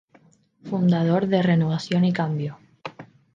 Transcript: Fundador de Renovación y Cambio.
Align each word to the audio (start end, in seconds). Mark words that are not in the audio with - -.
Fundador 0.67 1.27
de 1.27 1.43
Renovación 1.43 2.05
y 2.05 2.11
Cambio. 2.11 2.57